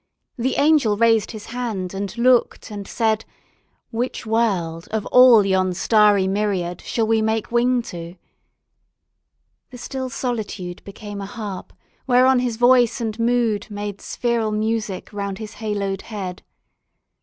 [0.35, 3.23] The angel raised his hand and looked and said,
[3.91, 8.15] "Which world, of all yon starry myriad Shall we make wing to?"
[9.69, 11.71] The still solitude Became a harp
[12.07, 16.41] whereon his voice and mood Made spheral music round his haloed head.